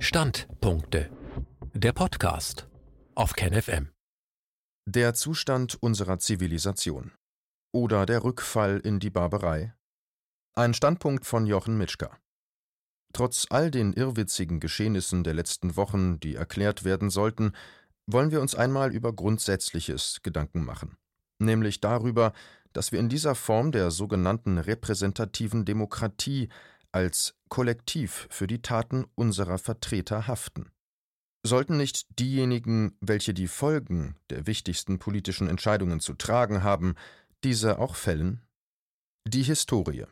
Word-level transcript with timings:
Standpunkte. 0.00 1.10
Der 1.74 1.92
Podcast 1.92 2.68
auf 3.16 3.32
KenFM. 3.32 3.88
Der 4.86 5.12
Zustand 5.12 5.76
unserer 5.82 6.20
Zivilisation. 6.20 7.10
Oder 7.72 8.06
der 8.06 8.22
Rückfall 8.22 8.78
in 8.78 9.00
die 9.00 9.10
Barbarei. 9.10 9.74
Ein 10.54 10.72
Standpunkt 10.72 11.26
von 11.26 11.46
Jochen 11.46 11.76
Mitschka. 11.76 12.16
Trotz 13.12 13.48
all 13.50 13.72
den 13.72 13.92
irrwitzigen 13.92 14.60
Geschehnissen 14.60 15.24
der 15.24 15.34
letzten 15.34 15.74
Wochen, 15.76 16.20
die 16.20 16.36
erklärt 16.36 16.84
werden 16.84 17.10
sollten, 17.10 17.52
wollen 18.06 18.30
wir 18.30 18.40
uns 18.40 18.54
einmal 18.54 18.94
über 18.94 19.12
Grundsätzliches 19.12 20.20
Gedanken 20.22 20.64
machen. 20.64 20.96
Nämlich 21.40 21.80
darüber, 21.80 22.32
dass 22.72 22.92
wir 22.92 23.00
in 23.00 23.08
dieser 23.08 23.34
Form 23.34 23.72
der 23.72 23.90
sogenannten 23.90 24.58
repräsentativen 24.58 25.64
Demokratie 25.64 26.50
als 26.92 27.34
Kollektiv 27.48 28.26
für 28.30 28.46
die 28.46 28.62
Taten 28.62 29.06
unserer 29.14 29.58
Vertreter 29.58 30.26
haften. 30.26 30.70
Sollten 31.44 31.76
nicht 31.76 32.18
diejenigen, 32.18 32.96
welche 33.00 33.32
die 33.32 33.46
Folgen 33.46 34.16
der 34.30 34.46
wichtigsten 34.46 34.98
politischen 34.98 35.48
Entscheidungen 35.48 36.00
zu 36.00 36.14
tragen 36.14 36.62
haben, 36.62 36.94
diese 37.44 37.78
auch 37.78 37.94
fällen? 37.94 38.42
Die 39.26 39.42
Historie. 39.42 40.06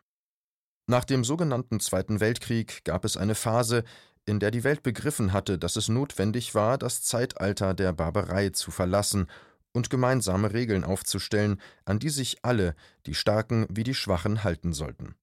Nach 0.88 1.04
dem 1.04 1.24
sogenannten 1.24 1.80
Zweiten 1.80 2.20
Weltkrieg 2.20 2.84
gab 2.84 3.04
es 3.04 3.16
eine 3.16 3.34
Phase, 3.34 3.82
in 4.24 4.38
der 4.38 4.50
die 4.50 4.62
Welt 4.62 4.82
begriffen 4.82 5.32
hatte, 5.32 5.58
dass 5.58 5.76
es 5.76 5.88
notwendig 5.88 6.54
war, 6.54 6.78
das 6.78 7.02
Zeitalter 7.02 7.74
der 7.74 7.92
Barbarei 7.92 8.50
zu 8.50 8.70
verlassen 8.70 9.26
und 9.72 9.90
gemeinsame 9.90 10.52
Regeln 10.52 10.84
aufzustellen, 10.84 11.60
an 11.84 11.98
die 11.98 12.08
sich 12.08 12.38
alle, 12.44 12.74
die 13.06 13.14
Starken 13.14 13.66
wie 13.68 13.84
die 13.84 13.94
Schwachen, 13.94 14.44
halten 14.44 14.72
sollten. 14.72 15.16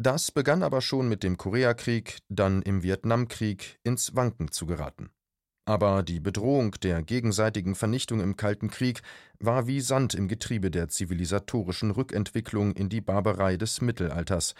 Das 0.00 0.30
begann 0.30 0.62
aber 0.62 0.80
schon 0.80 1.08
mit 1.08 1.24
dem 1.24 1.36
Koreakrieg, 1.36 2.18
dann 2.28 2.62
im 2.62 2.84
Vietnamkrieg 2.84 3.80
ins 3.82 4.14
Wanken 4.14 4.52
zu 4.52 4.66
geraten. 4.66 5.10
Aber 5.64 6.02
die 6.02 6.20
Bedrohung 6.20 6.70
der 6.82 7.02
gegenseitigen 7.02 7.74
Vernichtung 7.74 8.20
im 8.20 8.36
Kalten 8.36 8.70
Krieg 8.70 9.02
war 9.40 9.66
wie 9.66 9.80
Sand 9.80 10.14
im 10.14 10.28
Getriebe 10.28 10.70
der 10.70 10.88
zivilisatorischen 10.88 11.90
Rückentwicklung 11.90 12.72
in 12.74 12.88
die 12.88 13.00
Barbarei 13.00 13.56
des 13.56 13.80
Mittelalters. 13.80 14.54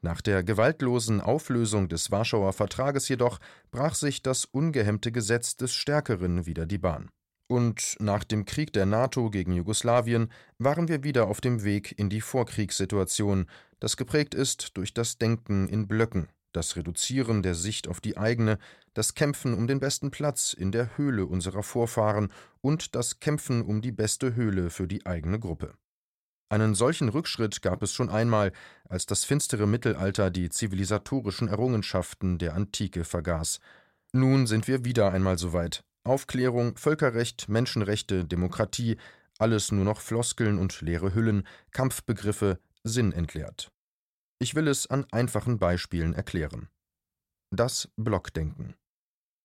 Nach 0.00 0.20
der 0.20 0.42
gewaltlosen 0.42 1.20
Auflösung 1.20 1.88
des 1.88 2.10
Warschauer 2.10 2.54
Vertrages 2.54 3.08
jedoch 3.08 3.38
brach 3.70 3.94
sich 3.94 4.22
das 4.22 4.46
ungehemmte 4.46 5.12
Gesetz 5.12 5.56
des 5.56 5.74
Stärkeren 5.74 6.46
wieder 6.46 6.66
die 6.66 6.78
Bahn. 6.78 7.10
Und 7.50 7.96
nach 7.98 8.24
dem 8.24 8.44
Krieg 8.44 8.72
der 8.74 8.84
NATO 8.84 9.30
gegen 9.30 9.52
Jugoslawien 9.52 10.30
waren 10.58 10.88
wir 10.88 11.02
wieder 11.02 11.28
auf 11.28 11.40
dem 11.40 11.64
Weg 11.64 11.98
in 11.98 12.10
die 12.10 12.20
Vorkriegssituation, 12.20 13.46
das 13.80 13.96
geprägt 13.96 14.34
ist 14.34 14.76
durch 14.76 14.94
das 14.94 15.18
Denken 15.18 15.68
in 15.68 15.86
Blöcken, 15.86 16.28
das 16.52 16.76
Reduzieren 16.76 17.42
der 17.42 17.54
Sicht 17.54 17.88
auf 17.88 18.00
die 18.00 18.16
eigene, 18.16 18.58
das 18.94 19.14
Kämpfen 19.14 19.54
um 19.54 19.66
den 19.66 19.80
besten 19.80 20.10
Platz 20.10 20.52
in 20.52 20.72
der 20.72 20.96
Höhle 20.96 21.26
unserer 21.26 21.62
Vorfahren 21.62 22.32
und 22.60 22.94
das 22.94 23.20
Kämpfen 23.20 23.62
um 23.62 23.80
die 23.80 23.92
beste 23.92 24.34
Höhle 24.34 24.70
für 24.70 24.88
die 24.88 25.06
eigene 25.06 25.38
Gruppe. 25.38 25.74
Einen 26.50 26.74
solchen 26.74 27.10
Rückschritt 27.10 27.60
gab 27.60 27.82
es 27.82 27.92
schon 27.92 28.08
einmal, 28.08 28.52
als 28.88 29.04
das 29.04 29.24
finstere 29.24 29.66
Mittelalter 29.66 30.30
die 30.30 30.48
zivilisatorischen 30.48 31.48
Errungenschaften 31.48 32.38
der 32.38 32.54
Antike 32.54 33.04
vergaß. 33.04 33.60
Nun 34.12 34.46
sind 34.46 34.66
wir 34.66 34.84
wieder 34.84 35.12
einmal 35.12 35.36
so 35.36 35.52
weit, 35.52 35.84
Aufklärung, 36.04 36.78
Völkerrecht, 36.78 37.50
Menschenrechte, 37.50 38.24
Demokratie, 38.24 38.96
alles 39.38 39.70
nur 39.72 39.84
noch 39.84 40.00
Floskeln 40.00 40.58
und 40.58 40.80
leere 40.80 41.14
Hüllen, 41.14 41.46
Kampfbegriffe, 41.70 42.58
sinnentleert. 42.84 43.70
Ich 44.38 44.54
will 44.54 44.68
es 44.68 44.86
an 44.86 45.06
einfachen 45.10 45.58
Beispielen 45.58 46.14
erklären. 46.14 46.68
Das 47.50 47.88
Blockdenken. 47.96 48.74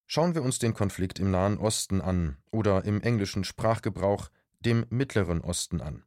Schauen 0.08 0.36
wir 0.36 0.44
uns 0.44 0.59
den 0.59 0.73
Konflikt 0.73 1.20
im 1.20 1.31
Nahen 1.31 1.58
Osten 1.58 2.02
an 2.02 2.38
oder 2.52 2.86
im 2.86 3.02
englischen 3.02 3.44
Sprachgebrauch 3.44 4.30
dem 4.59 4.86
Mittleren 4.89 5.42
Osten 5.42 5.81
an. 5.81 6.04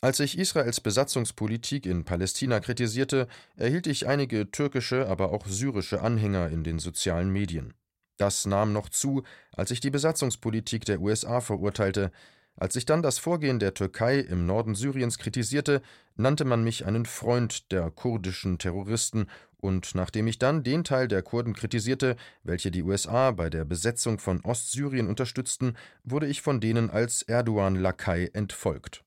Als 0.00 0.20
ich 0.20 0.38
Israels 0.38 0.80
Besatzungspolitik 0.80 1.84
in 1.84 2.04
Palästina 2.04 2.60
kritisierte, 2.60 3.26
erhielt 3.56 3.88
ich 3.88 4.06
einige 4.06 4.50
türkische, 4.50 5.08
aber 5.08 5.32
auch 5.32 5.46
syrische 5.46 6.02
Anhänger 6.02 6.50
in 6.50 6.62
den 6.62 6.78
sozialen 6.78 7.30
Medien. 7.30 7.74
Das 8.16 8.46
nahm 8.46 8.72
noch 8.72 8.88
zu, 8.88 9.22
als 9.52 9.70
ich 9.70 9.80
die 9.80 9.90
Besatzungspolitik 9.90 10.84
der 10.84 11.00
USA 11.00 11.40
verurteilte. 11.40 12.12
Als 12.60 12.74
ich 12.74 12.84
dann 12.84 13.02
das 13.02 13.18
Vorgehen 13.18 13.60
der 13.60 13.74
Türkei 13.74 14.18
im 14.18 14.44
Norden 14.44 14.74
Syriens 14.74 15.18
kritisierte, 15.18 15.80
nannte 16.16 16.44
man 16.44 16.64
mich 16.64 16.86
einen 16.86 17.06
Freund 17.06 17.70
der 17.70 17.90
kurdischen 17.90 18.58
Terroristen, 18.58 19.26
und 19.60 19.94
nachdem 19.94 20.28
ich 20.28 20.38
dann 20.38 20.62
den 20.62 20.84
Teil 20.84 21.08
der 21.08 21.22
Kurden 21.22 21.52
kritisierte, 21.52 22.16
welche 22.44 22.70
die 22.70 22.82
USA 22.82 23.32
bei 23.32 23.50
der 23.50 23.64
Besetzung 23.64 24.18
von 24.20 24.40
Ostsyrien 24.44 25.08
unterstützten, 25.08 25.76
wurde 26.04 26.28
ich 26.28 26.42
von 26.42 26.60
denen 26.60 26.90
als 26.90 27.22
Erdogan-Lakai 27.22 28.30
entfolgt. 28.34 29.04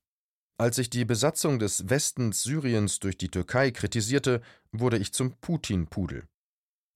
Als 0.57 0.77
ich 0.77 0.89
die 0.89 1.05
Besatzung 1.05 1.57
des 1.57 1.89
Westens 1.89 2.43
Syriens 2.43 2.99
durch 2.99 3.17
die 3.17 3.29
Türkei 3.29 3.71
kritisierte, 3.71 4.41
wurde 4.71 4.97
ich 4.97 5.13
zum 5.13 5.33
Putin-Pudel. 5.39 6.23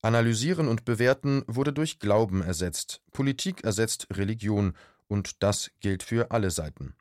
Analysieren 0.01 0.67
und 0.67 0.85
Bewerten 0.85 1.43
wurde 1.47 1.73
durch 1.73 1.99
Glauben 1.99 2.43
ersetzt, 2.43 3.01
Politik 3.11 3.63
ersetzt 3.63 4.07
Religion, 4.11 4.75
und 5.07 5.43
das 5.43 5.71
gilt 5.79 6.03
für 6.03 6.31
alle 6.31 6.51
Seiten. 6.51 6.95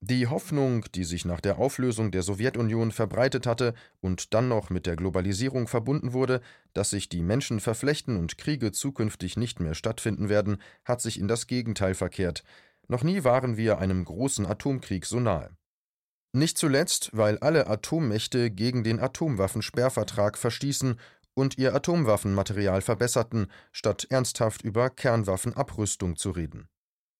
Die 0.00 0.26
Hoffnung, 0.26 0.84
die 0.94 1.04
sich 1.04 1.24
nach 1.24 1.40
der 1.40 1.58
Auflösung 1.58 2.10
der 2.10 2.22
Sowjetunion 2.22 2.92
verbreitet 2.92 3.46
hatte 3.46 3.74
und 4.00 4.34
dann 4.34 4.46
noch 4.46 4.68
mit 4.68 4.86
der 4.86 4.94
Globalisierung 4.94 5.68
verbunden 5.68 6.12
wurde, 6.12 6.42
dass 6.74 6.90
sich 6.90 7.08
die 7.08 7.22
Menschen 7.22 7.60
verflechten 7.60 8.16
und 8.16 8.36
Kriege 8.36 8.72
zukünftig 8.72 9.36
nicht 9.36 9.58
mehr 9.58 9.74
stattfinden 9.74 10.28
werden, 10.28 10.58
hat 10.84 11.00
sich 11.00 11.18
in 11.18 11.28
das 11.28 11.46
Gegenteil 11.46 11.94
verkehrt. 11.94 12.44
Noch 12.88 13.02
nie 13.02 13.24
waren 13.24 13.56
wir 13.56 13.78
einem 13.78 14.04
großen 14.04 14.46
Atomkrieg 14.46 15.06
so 15.06 15.18
nahe. 15.18 15.56
Nicht 16.32 16.58
zuletzt, 16.58 17.10
weil 17.14 17.38
alle 17.38 17.66
Atommächte 17.66 18.50
gegen 18.50 18.84
den 18.84 19.00
Atomwaffensperrvertrag 19.00 20.36
verstießen 20.36 21.00
und 21.32 21.56
ihr 21.56 21.74
Atomwaffenmaterial 21.74 22.82
verbesserten, 22.82 23.50
statt 23.72 24.06
ernsthaft 24.10 24.62
über 24.62 24.90
Kernwaffenabrüstung 24.90 26.16
zu 26.16 26.30
reden. 26.30 26.68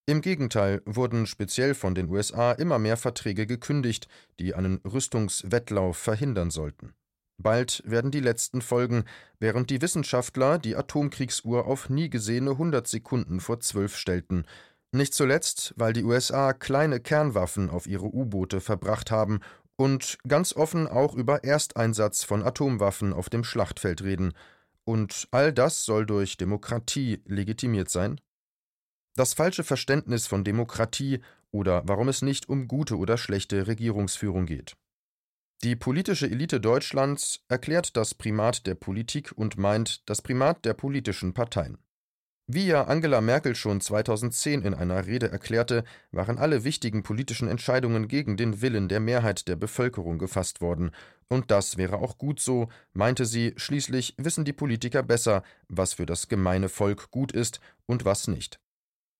Im 0.09 0.21
Gegenteil 0.21 0.83
wurden 0.87 1.27
speziell 1.27 1.75
von 1.75 1.97
den 1.97 2.09
USA 2.09 2.53
immer 2.53 2.79
mehr 2.79 2.97
Verträge 2.97 3.45
gekündigt, 3.45 4.07
die 4.39 4.55
einen 4.55 4.81
Rüstungswettlauf 4.85 5.99
verhindern 5.99 6.53
sollten. 6.53 6.95
Bald 7.39 7.83
werden 7.85 8.13
die 8.13 8.21
letzten 8.21 8.63
folgen, 8.63 9.05
während 9.41 9.69
die 9.69 9.83
Wissenschaftler 9.83 10.59
die 10.59 10.77
Atomkriegsuhr 10.77 11.67
auf 11.67 11.91
nie 11.91 12.09
gesehene 12.09 12.53
100 12.53 12.87
Sekunden 12.87 13.41
vor 13.41 13.59
zwölf 13.59 13.97
stellten, 13.97 14.47
nicht 14.93 15.13
zuletzt, 15.13 15.75
weil 15.77 15.93
die 15.93 16.05
USA 16.05 16.53
kleine 16.53 17.01
Kernwaffen 17.01 17.69
auf 17.69 17.89
ihre 17.89 18.07
U-Boote 18.07 18.61
verbracht 18.61 19.11
haben 19.11 19.41
und 19.75 20.19
ganz 20.27 20.55
offen 20.55 20.87
auch 20.87 21.15
über 21.15 21.43
Ersteinsatz 21.43 22.23
von 22.23 22.45
Atomwaffen 22.45 23.13
auf 23.13 23.29
dem 23.29 23.43
Schlachtfeld 23.43 24.03
reden. 24.03 24.33
Und 24.85 25.27
all 25.33 25.53
das 25.53 25.85
soll 25.85 26.07
durch 26.07 26.37
Demokratie 26.37 27.21
legitimiert 27.27 27.91
sein? 27.91 28.21
Das 29.17 29.33
falsche 29.33 29.65
Verständnis 29.65 30.27
von 30.27 30.45
Demokratie 30.45 31.21
oder 31.51 31.83
warum 31.87 32.09
es 32.09 32.21
nicht 32.21 32.51
um 32.51 32.69
gute 32.69 32.99
oder 32.99 33.17
schlechte 33.17 33.67
Regierungsführung 33.67 34.45
geht. 34.45 34.77
Die 35.65 35.75
politische 35.75 36.31
Elite 36.31 36.61
Deutschlands 36.61 37.41
erklärt 37.49 37.97
das 37.97 38.15
Primat 38.15 38.67
der 38.67 38.75
Politik 38.75 39.33
und 39.35 39.57
meint 39.57 40.09
das 40.09 40.21
Primat 40.21 40.67
der 40.67 40.75
politischen 40.75 41.33
Parteien. 41.33 41.79
Wie 42.47 42.67
ja 42.67 42.85
Angela 42.85 43.23
Merkel 43.23 43.57
schon 43.57 43.81
2010 43.81 44.63
in 44.63 44.75
einer 44.75 45.07
Rede 45.07 45.31
erklärte, 45.31 45.85
waren 46.13 46.37
alle 46.37 46.63
wichtigen 46.63 47.03
politischen 47.03 47.49
Entscheidungen 47.49 48.09
gegen 48.09 48.37
den 48.37 48.61
Willen 48.61 48.89
der 48.89 49.01
Mehrheit 49.01 49.49
der 49.49 49.57
Bevölkerung 49.57 50.19
gefasst 50.19 50.61
worden. 50.61 50.91
Und 51.29 51.51
das 51.51 51.79
wäre 51.79 51.97
auch 51.97 52.19
gut 52.19 52.39
so, 52.39 52.69
meinte 52.93 53.25
sie, 53.25 53.55
schließlich 53.57 54.15
wissen 54.19 54.45
die 54.45 54.53
Politiker 54.53 55.03
besser, 55.03 55.43
was 55.69 55.95
für 55.95 56.07
das 56.07 56.29
gemeine 56.29 56.69
Volk 56.69 57.11
gut 57.11 57.33
ist 57.33 57.61
und 57.87 58.05
was 58.05 58.29
nicht. 58.29 58.61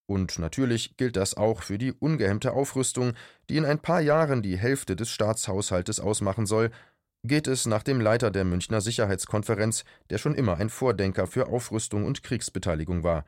Und 0.07 0.39
natürlich 0.39 0.97
gilt 0.97 1.17
das 1.17 1.35
auch 1.35 1.63
für 1.63 1.79
die 1.79 1.93
ungehemmte 1.93 2.53
Aufrüstung, 2.53 3.15
die 3.49 3.57
in 3.57 3.65
ein 3.65 3.81
paar 3.81 4.01
Jahren 4.01 4.41
die 4.41 4.57
Hälfte 4.57 4.95
des 4.95 5.11
Staatshaushaltes 5.11 5.99
ausmachen 5.99 6.47
soll, 6.47 6.71
geht 7.25 7.49
es 7.49 7.67
nach 7.67 7.83
dem 7.83 8.01
Leiter 8.01 8.31
der 8.31 8.45
Münchner 8.45 8.81
Sicherheitskonferenz, 8.81 9.85
der 10.11 10.19
schon 10.19 10.35
immer 10.35 10.59
ein 10.59 10.71
Vordenker 10.71 11.27
für 11.27 11.49
Aufrüstung 11.49 12.05
und 12.05 12.23
Kriegsbeteiligung 12.23 13.03
war. 13.03 13.25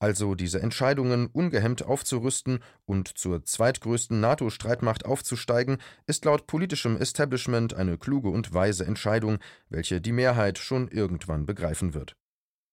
Also 0.00 0.36
diese 0.36 0.60
Entscheidungen, 0.60 1.26
ungehemmt 1.26 1.84
aufzurüsten 1.84 2.60
und 2.84 3.18
zur 3.18 3.44
zweitgrößten 3.44 4.20
NATO-Streitmacht 4.20 5.04
aufzusteigen, 5.04 5.78
ist 6.06 6.24
laut 6.24 6.46
politischem 6.46 6.96
Establishment 6.96 7.74
eine 7.74 7.98
kluge 7.98 8.28
und 8.28 8.54
weise 8.54 8.84
Entscheidung, 8.84 9.38
welche 9.70 10.00
die 10.00 10.12
Mehrheit 10.12 10.58
schon 10.58 10.88
irgendwann 10.88 11.46
begreifen 11.46 11.94
wird. 11.94 12.17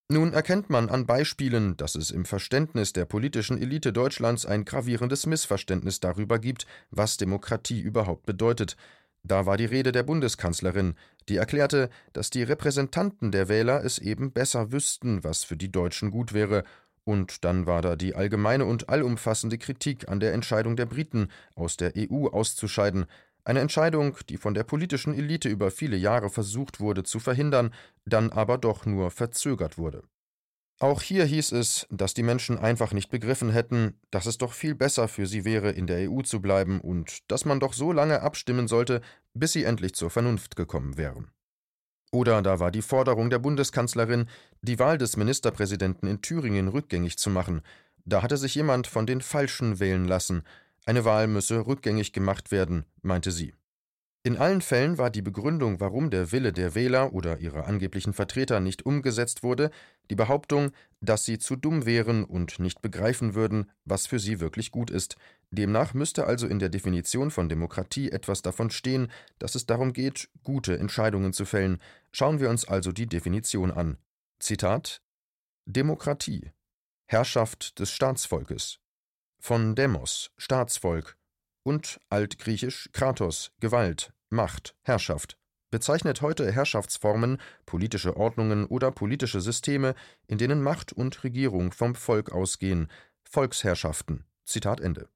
Nun 0.07 0.34
erkennt 0.34 0.69
man 0.69 0.90
an 0.90 1.07
Beispielen, 1.07 1.78
dass 1.78 1.96
es 1.96 2.12
im 2.12 2.25
Verständnis 2.25 2.94
der 2.94 3.06
politischen 3.06 3.60
Elite 3.60 3.92
Deutschlands 3.92 4.46
ein 4.46 4.63
gravierendes 4.63 5.25
Missverständnis 5.25 6.00
darüber 6.00 6.38
gibt, 6.38 6.68
was 6.92 7.18
Demokratie 7.18 7.81
überhaupt 7.81 8.25
bedeutet, 8.25 8.78
Da 9.28 9.48
war 9.48 9.57
die 9.57 9.66
Rede 9.66 9.92
der 9.92 10.04
Bundeskanzlerin, 10.04 10.94
die 11.30 11.38
erklärte, 11.38 11.90
dass 12.13 12.30
die 12.30 12.44
Repräsentanten 12.44 13.31
der 13.31 13.50
Wähler 13.50 13.84
es 13.84 13.98
eben 13.98 14.31
besser 14.31 14.72
wüssten, 14.72 15.24
was 15.24 15.44
für 15.44 15.57
die 15.57 15.72
Deutschen 15.72 16.12
gut 16.12 16.34
wäre, 16.34 16.63
und 17.06 17.44
dann 17.44 17.66
war 17.66 17.81
da 17.81 17.96
die 17.96 18.13
allgemeine 18.13 18.66
und 18.66 18.90
allumfassende 18.90 19.57
Kritik 19.57 20.10
an 20.10 20.19
der 20.19 20.34
Entscheidung 20.34 20.75
der 20.75 20.86
Briten, 20.86 21.30
aus 21.56 21.75
der 21.75 21.94
EU 21.98 22.28
auszuscheiden, 22.28 23.06
eine 23.45 23.62
Entscheidung, 23.62 24.18
die 24.27 24.38
von 24.38 24.53
der 24.53 24.63
politischen 24.63 25.13
Elite 25.13 25.47
über 25.50 25.71
viele 25.71 25.95
Jahre 25.95 26.30
versucht 26.30 26.80
wurde 26.80 27.03
zu 27.03 27.19
verhindern, 27.19 27.74
dann 28.06 28.31
aber 28.31 28.57
doch 28.57 28.86
nur 28.86 29.12
verzögert 29.12 29.77
wurde. 29.77 30.03
Auch 30.80 31.01
hier 31.01 31.24
hieß 31.24 31.53
es, 31.53 31.88
dass 31.89 32.13
die 32.13 32.24
Menschen 32.24 32.57
einfach 32.57 32.92
nicht 32.92 33.09
begriffen 33.09 33.50
hätten, 33.50 33.97
dass 34.12 34.25
es 34.25 34.38
doch 34.38 34.51
viel 34.51 34.75
besser 34.75 35.07
für 35.07 35.25
sie 35.25 35.45
wäre, 35.45 35.71
in 35.71 35.88
der 35.88 36.12
EU 36.12 36.21
zu 36.21 36.42
bleiben 36.42 36.81
und 36.81 37.19
dass 37.31 37.45
man 37.45 37.62
doch 37.62 37.71
so 37.71 37.94
lange 37.94 38.21
abstimmen 38.21 38.68
sollte, 38.68 39.01
bis 39.33 39.53
sie 39.53 39.63
endlich 39.63 39.94
zur 39.95 40.09
Vernunft 40.09 40.57
gekommen 40.57 40.97
wären. 40.97 41.31
Oder 42.12 42.42
da 42.42 42.59
war 42.59 42.71
die 42.71 42.81
Forderung 42.81 43.30
der 43.30 43.39
Bundeskanzlerin, 43.39 44.27
die 44.62 44.80
Wahl 44.80 44.97
des 44.97 45.18
Ministerpräsidenten 45.18 46.07
in 46.07 46.21
Thüringen 46.21 46.68
rückgängig 46.68 47.18
zu 47.18 47.30
machen. 47.30 47.62
Da 48.03 48.21
hatte 48.21 48.38
sich 48.38 48.56
jemand 48.56 48.88
von 48.88 49.06
den 49.06 49.21
Falschen 49.21 49.80
wählen 49.80 50.06
lassen. 50.06 50.44
Eine 50.86 51.04
Wahl 51.04 51.28
müsse 51.28 51.66
rückgängig 51.66 52.14
gemacht 52.14 52.52
werden, 52.52 52.86
meinte 53.02 53.32
sie. 53.32 53.54
In 54.26 54.38
allen 54.38 54.62
Fällen 54.62 54.98
war 54.98 55.12
die 55.12 55.22
Begründung, 55.22 55.80
warum 55.80 56.10
der 56.10 56.32
Wille 56.32 56.52
der 56.52 56.74
Wähler 56.74 57.14
oder 57.14 57.40
ihrer 57.40 57.68
angeblichen 57.68 58.12
Vertreter 58.12 58.60
nicht 58.60 58.84
umgesetzt 58.84 59.44
wurde, 59.44 59.70
die 60.10 60.16
Behauptung, 60.16 60.72
dass 61.00 61.26
sie 61.26 61.38
zu 61.38 61.56
dumm 61.56 61.86
wären 61.86 62.24
und 62.24 62.58
nicht 62.58 62.82
begreifen 62.82 63.36
würden, 63.36 63.70
was 63.84 64.08
für 64.08 64.18
sie 64.18 64.40
wirklich 64.40 64.72
gut 64.72 64.90
ist. 64.90 65.16
Demnach 65.52 65.94
müsste 65.94 66.26
also 66.26 66.48
in 66.48 66.58
der 66.58 66.70
Definition 66.70 67.30
von 67.30 67.50
Demokratie 67.50 68.10
etwas 68.10 68.42
davon 68.42 68.72
stehen, 68.72 69.12
dass 69.38 69.54
es 69.54 69.68
darum 69.68 69.94
geht, 69.94 70.30
gute 70.44 70.78
Entscheidungen 70.80 71.31
zu 71.31 71.46
fällen. 71.46 71.80
Schauen 72.12 72.40
wir 72.40 72.50
uns 72.50 72.68
also 72.68 72.92
die 72.92 73.08
Definition 73.08 73.70
an. 73.70 73.98
Zitat 74.40 75.04
Demokratie 75.68 76.52
Herrschaft 77.06 77.80
des 77.80 77.92
Staatsvolkes 77.92 78.80
von 79.45 79.75
Demos 79.75 80.31
Staatsvolk 80.38 81.18
und 81.62 82.00
altgriechisch 82.09 82.89
Kratos 82.94 83.51
Gewalt, 83.59 84.12
Macht, 84.31 84.75
Herrschaft 84.81 85.38
bezeichnet 85.69 86.21
heute 86.21 86.51
Herrschaftsformen, 86.51 87.38
politische 87.65 88.18
Ordnungen 88.18 88.65
oder 88.65 88.92
politische 88.92 89.42
Systeme, 89.42 89.94
in 90.25 90.39
denen 90.39 90.63
Macht 90.63 90.94
und 90.94 91.24
Regierung 91.24 91.74
vom 91.74 91.94
Volk 91.94 92.31
ausgehen, 92.31 92.88
Volksherrschaften. 93.24 94.24
Zitat 94.45 94.80
Ende. 94.80 95.09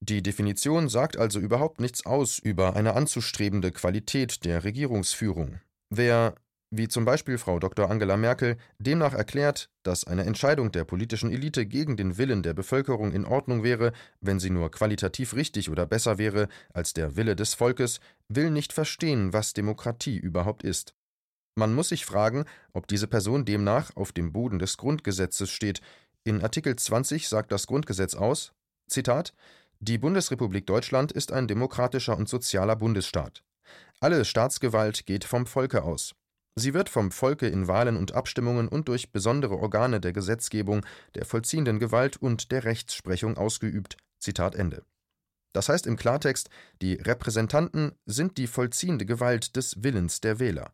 Die 0.00 0.22
Definition 0.22 0.88
sagt 0.88 1.16
also 1.16 1.38
überhaupt 1.38 1.80
nichts 1.80 2.04
aus 2.04 2.38
über 2.40 2.74
eine 2.74 2.94
anzustrebende 2.94 3.70
Qualität 3.70 4.44
der 4.44 4.64
Regierungsführung. 4.64 5.60
Wer 5.88 6.34
wie 6.72 6.88
zum 6.88 7.04
Beispiel 7.04 7.36
Frau 7.36 7.58
Dr. 7.58 7.90
Angela 7.90 8.16
Merkel, 8.16 8.56
demnach 8.78 9.12
erklärt, 9.12 9.68
dass 9.82 10.04
eine 10.04 10.24
Entscheidung 10.24 10.72
der 10.72 10.84
politischen 10.84 11.30
Elite 11.30 11.66
gegen 11.66 11.98
den 11.98 12.16
Willen 12.16 12.42
der 12.42 12.54
Bevölkerung 12.54 13.12
in 13.12 13.26
Ordnung 13.26 13.62
wäre, 13.62 13.92
wenn 14.22 14.40
sie 14.40 14.48
nur 14.48 14.70
qualitativ 14.70 15.34
richtig 15.34 15.68
oder 15.68 15.84
besser 15.84 16.16
wäre 16.16 16.48
als 16.72 16.94
der 16.94 17.14
Wille 17.14 17.36
des 17.36 17.52
Volkes, 17.52 18.00
will 18.28 18.50
nicht 18.50 18.72
verstehen, 18.72 19.34
was 19.34 19.52
Demokratie 19.52 20.16
überhaupt 20.16 20.64
ist. 20.64 20.94
Man 21.56 21.74
muss 21.74 21.90
sich 21.90 22.06
fragen, 22.06 22.46
ob 22.72 22.86
diese 22.86 23.06
Person 23.06 23.44
demnach 23.44 23.94
auf 23.94 24.12
dem 24.12 24.32
Boden 24.32 24.58
des 24.58 24.78
Grundgesetzes 24.78 25.50
steht. 25.50 25.82
In 26.24 26.42
Artikel 26.42 26.74
20 26.74 27.28
sagt 27.28 27.52
das 27.52 27.66
Grundgesetz 27.66 28.14
aus: 28.14 28.54
Zitat: 28.88 29.34
Die 29.78 29.98
Bundesrepublik 29.98 30.66
Deutschland 30.66 31.12
ist 31.12 31.32
ein 31.32 31.48
demokratischer 31.48 32.16
und 32.16 32.30
sozialer 32.30 32.76
Bundesstaat. 32.76 33.44
Alle 34.00 34.24
Staatsgewalt 34.24 35.04
geht 35.04 35.24
vom 35.24 35.44
Volke 35.44 35.82
aus. 35.82 36.14
Sie 36.54 36.74
wird 36.74 36.88
vom 36.90 37.10
Volke 37.10 37.46
in 37.46 37.66
Wahlen 37.66 37.96
und 37.96 38.12
Abstimmungen 38.12 38.68
und 38.68 38.88
durch 38.88 39.10
besondere 39.10 39.56
Organe 39.58 40.00
der 40.00 40.12
Gesetzgebung, 40.12 40.84
der 41.14 41.24
vollziehenden 41.24 41.78
Gewalt 41.78 42.18
und 42.18 42.52
der 42.52 42.64
Rechtsprechung 42.64 43.38
ausgeübt. 43.38 43.96
Zitat 44.18 44.54
Ende. 44.54 44.84
Das 45.54 45.68
heißt 45.68 45.86
im 45.86 45.96
Klartext, 45.96 46.50
die 46.80 46.94
Repräsentanten 46.94 47.92
sind 48.06 48.38
die 48.38 48.46
vollziehende 48.46 49.06
Gewalt 49.06 49.56
des 49.56 49.82
Willens 49.82 50.20
der 50.20 50.38
Wähler. 50.38 50.72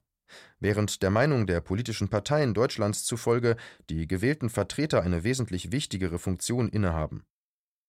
Während 0.61 1.03
der 1.03 1.11
Meinung 1.11 1.47
der 1.47 1.61
politischen 1.61 2.09
Parteien 2.09 2.55
Deutschlands 2.55 3.05
zufolge 3.05 3.57
die 3.89 4.07
gewählten 4.07 4.51
Vertreter 4.51 5.03
eine 5.03 5.25
wesentlich 5.25 5.73
wichtigere 5.73 6.19
Funktion 6.19 6.69
innehaben. 6.69 7.25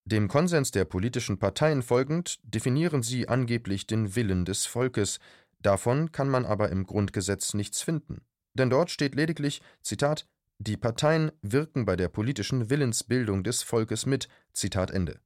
Dem 0.06 0.28
Konsens 0.28 0.72
der 0.72 0.86
politischen 0.86 1.38
Parteien 1.38 1.84
folgend 1.84 2.40
definieren 2.44 3.04
sie 3.04 3.28
angeblich 3.28 3.86
den 3.86 4.16
Willen 4.16 4.46
des 4.46 4.66
Volkes, 4.66 5.20
Davon 5.62 6.12
kann 6.12 6.30
man 6.30 6.46
aber 6.46 6.70
im 6.70 6.86
Grundgesetz 6.86 7.54
nichts 7.54 7.82
finden. 7.82 8.22
Denn 8.54 8.70
dort 8.70 8.92
steht 8.92 9.16
lediglich, 9.16 9.62
Zitat, 9.82 10.26
die 10.58 10.78
Parteien 10.78 11.32
wirken 11.42 11.86
bei 11.86 11.96
der 11.96 12.10
politischen 12.10 12.70
Willensbildung 12.70 13.44
des 13.44 13.64
Volkes 13.64 14.06
mit, 14.06 14.28
Zitat 14.54 14.92
Ende. 14.92 15.20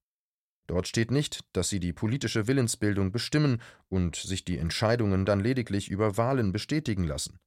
Dort 0.68 0.88
steht 0.88 1.12
nicht, 1.12 1.41
dass 1.53 1.69
sie 1.69 1.80
die 1.80 1.94
politische 1.94 2.47
Willensbildung 2.47 3.12
bestimmen 3.12 3.62
und 3.89 4.15
sich 4.15 4.45
die 4.45 4.57
Entscheidungen 4.57 5.25
dann 5.25 5.39
lediglich 5.39 5.89
über 5.89 6.18
Wahlen 6.18 6.51
bestätigen 6.51 7.03
lassen. 7.03 7.39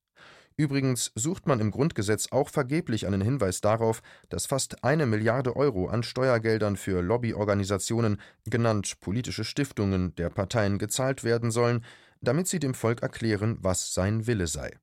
Übrigens 0.59 1.12
sucht 1.15 1.47
man 1.47 1.61
im 1.61 1.71
Grundgesetz 1.71 2.33
auch 2.33 2.49
vergeblich 2.49 3.06
einen 3.06 3.21
Hinweis 3.21 3.61
darauf, 3.61 4.03
dass 4.31 4.47
fast 4.47 4.85
eine 4.85 5.05
Milliarde 5.05 5.55
Euro 5.55 5.88
an 5.88 6.03
Steuergeldern 6.03 6.77
für 6.77 7.03
Lobbyorganisationen, 7.03 8.19
genannt 8.44 8.99
politische 9.00 9.44
Stiftungen, 9.44 10.15
der 10.15 10.31
Parteien 10.31 10.79
gezahlt 10.79 11.25
werden 11.25 11.50
sollen, 11.50 11.85
damit 12.21 12.49
sie 12.49 12.59
dem 12.59 12.75
Volk 12.75 13.03
erklären, 13.03 13.59
was 13.61 13.95
sein 13.95 14.27
Wille 14.27 14.47
sei. 14.47 14.79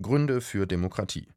Gründe 0.00 0.40
für 0.40 0.66
Demokratie 0.66 1.28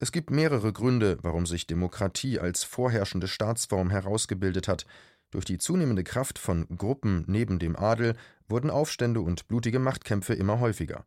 Es 0.00 0.12
gibt 0.12 0.30
mehrere 0.30 0.72
Gründe, 0.72 1.18
warum 1.22 1.46
sich 1.46 1.66
Demokratie 1.66 2.38
als 2.40 2.64
vorherrschende 2.64 3.28
Staatsform 3.28 3.90
herausgebildet 3.90 4.68
hat. 4.68 4.86
Durch 5.30 5.44
die 5.44 5.58
zunehmende 5.58 6.04
Kraft 6.04 6.38
von 6.38 6.66
Gruppen 6.76 7.24
neben 7.26 7.58
dem 7.58 7.76
Adel 7.76 8.16
wurden 8.48 8.70
Aufstände 8.70 9.20
und 9.20 9.48
blutige 9.48 9.78
Machtkämpfe 9.78 10.34
immer 10.34 10.60
häufiger. 10.60 11.06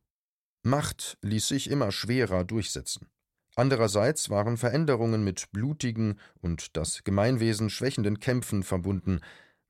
Macht 0.63 1.17
ließ 1.21 1.47
sich 1.47 1.69
immer 1.69 1.91
schwerer 1.91 2.43
durchsetzen. 2.43 3.07
Andererseits 3.55 4.29
waren 4.29 4.57
Veränderungen 4.57 5.23
mit 5.23 5.51
blutigen 5.51 6.19
und 6.41 6.77
das 6.77 7.03
Gemeinwesen 7.03 7.69
schwächenden 7.69 8.19
Kämpfen 8.19 8.63
verbunden, 8.63 9.21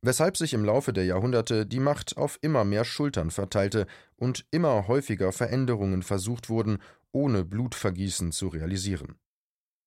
weshalb 0.02 0.38
sich 0.38 0.54
im 0.54 0.64
Laufe 0.64 0.94
der 0.94 1.06
Jahrhunderte 1.06 1.66
die 1.66 1.80
Macht 1.80 2.18
auf 2.18 2.38
immer 2.42 2.64
mehr 2.64 2.86
Schultern 2.86 3.32
verteilte 3.32 3.88
und 4.16 4.46
immer 4.52 4.88
häufiger 4.88 5.32
Veränderungen 5.32 6.04
versucht 6.04 6.50
wurden, 6.50 6.80
ohne 7.12 7.44
Blutvergießen 7.44 8.32
zu 8.32 8.48
realisieren. 8.48 9.16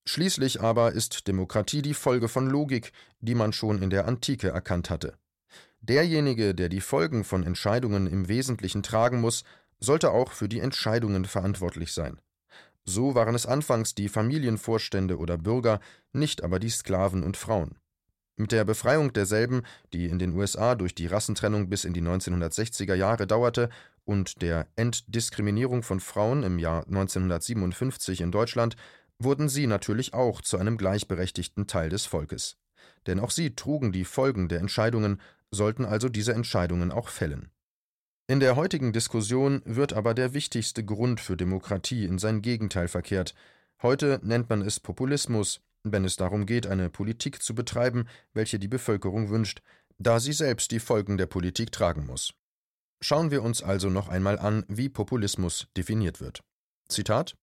Schließlich 0.06 0.60
aber 0.60 0.92
ist 0.92 1.28
Demokratie 1.28 1.82
die 1.82 1.94
Folge 1.94 2.28
von 2.28 2.48
Logik, 2.48 2.92
die 3.20 3.34
man 3.34 3.52
schon 3.52 3.82
in 3.82 3.90
der 3.90 4.08
Antike 4.08 4.48
erkannt 4.48 4.90
hatte. 4.90 5.14
Derjenige, 5.80 6.54
der 6.54 6.68
die 6.68 6.80
Folgen 6.80 7.24
von 7.24 7.44
Entscheidungen 7.44 8.06
im 8.06 8.28
Wesentlichen 8.28 8.82
tragen 8.82 9.20
muss, 9.20 9.44
sollte 9.78 10.10
auch 10.10 10.32
für 10.32 10.48
die 10.48 10.60
Entscheidungen 10.60 11.24
verantwortlich 11.24 11.92
sein. 11.92 12.20
So 12.84 13.14
waren 13.14 13.34
es 13.34 13.46
anfangs 13.46 13.94
die 13.94 14.08
Familienvorstände 14.08 15.18
oder 15.18 15.38
Bürger, 15.38 15.80
nicht 16.12 16.42
aber 16.42 16.58
die 16.58 16.70
Sklaven 16.70 17.22
und 17.22 17.36
Frauen. 17.36 17.76
Mit 18.40 18.52
der 18.52 18.64
Befreiung 18.64 19.12
derselben, 19.12 19.64
die 19.92 20.06
in 20.06 20.18
den 20.18 20.32
USA 20.32 20.74
durch 20.74 20.94
die 20.94 21.06
Rassentrennung 21.06 21.68
bis 21.68 21.84
in 21.84 21.92
die 21.92 22.00
1960er 22.00 22.94
Jahre 22.94 23.26
dauerte, 23.26 23.68
und 24.06 24.40
der 24.40 24.66
Entdiskriminierung 24.76 25.82
von 25.82 26.00
Frauen 26.00 26.42
im 26.42 26.58
Jahr 26.58 26.86
1957 26.86 28.22
in 28.22 28.32
Deutschland, 28.32 28.76
wurden 29.18 29.50
sie 29.50 29.66
natürlich 29.66 30.14
auch 30.14 30.40
zu 30.40 30.56
einem 30.56 30.78
gleichberechtigten 30.78 31.66
Teil 31.66 31.90
des 31.90 32.06
Volkes. 32.06 32.56
Denn 33.06 33.20
auch 33.20 33.30
sie 33.30 33.54
trugen 33.54 33.92
die 33.92 34.06
Folgen 34.06 34.48
der 34.48 34.60
Entscheidungen, 34.60 35.20
sollten 35.50 35.84
also 35.84 36.08
diese 36.08 36.32
Entscheidungen 36.32 36.92
auch 36.92 37.10
fällen. 37.10 37.50
In 38.26 38.40
der 38.40 38.56
heutigen 38.56 38.94
Diskussion 38.94 39.60
wird 39.66 39.92
aber 39.92 40.14
der 40.14 40.32
wichtigste 40.32 40.82
Grund 40.82 41.20
für 41.20 41.36
Demokratie 41.36 42.06
in 42.06 42.18
sein 42.18 42.40
Gegenteil 42.40 42.88
verkehrt. 42.88 43.34
Heute 43.82 44.18
nennt 44.22 44.48
man 44.48 44.62
es 44.62 44.80
Populismus, 44.80 45.60
wenn 45.82 46.04
es 46.04 46.16
darum 46.16 46.46
geht, 46.46 46.66
eine 46.66 46.90
Politik 46.90 47.42
zu 47.42 47.54
betreiben, 47.54 48.06
welche 48.32 48.58
die 48.58 48.68
Bevölkerung 48.68 49.30
wünscht, 49.30 49.62
da 49.98 50.20
sie 50.20 50.32
selbst 50.32 50.70
die 50.70 50.80
Folgen 50.80 51.18
der 51.18 51.26
Politik 51.26 51.72
tragen 51.72 52.06
muss. 52.06 52.34
Schauen 53.02 53.30
wir 53.30 53.42
uns 53.42 53.62
also 53.62 53.88
noch 53.88 54.08
einmal 54.08 54.38
an, 54.38 54.64
wie 54.68 54.88
Populismus 54.88 55.68
definiert 55.76 56.20
wird. 56.20 56.42
Zitat 56.88 57.36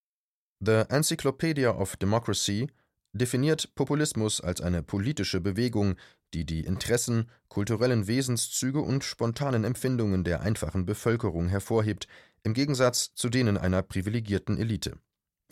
The 0.60 0.84
Encyclopedia 0.88 1.70
of 1.70 1.96
Democracy 1.96 2.68
definiert 3.12 3.74
Populismus 3.74 4.40
als 4.40 4.60
eine 4.60 4.82
politische 4.82 5.40
Bewegung, 5.40 5.96
die 6.34 6.44
die 6.44 6.64
Interessen, 6.64 7.30
kulturellen 7.48 8.06
Wesenszüge 8.06 8.80
und 8.80 9.04
spontanen 9.04 9.64
Empfindungen 9.64 10.24
der 10.24 10.40
einfachen 10.40 10.84
Bevölkerung 10.84 11.48
hervorhebt, 11.48 12.06
im 12.42 12.54
Gegensatz 12.54 13.14
zu 13.14 13.28
denen 13.28 13.56
einer 13.56 13.82
privilegierten 13.82 14.58
Elite. 14.58 14.98